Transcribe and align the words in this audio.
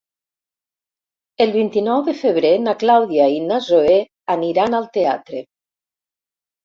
El 1.45 1.51
vint-i-nou 1.57 2.01
de 2.07 2.15
febrer 2.23 2.51
na 2.69 2.75
Clàudia 2.85 3.29
i 3.37 3.39
na 3.51 3.61
Zoè 3.69 4.01
aniran 4.37 4.79
al 4.79 4.89
teatre. 4.97 5.45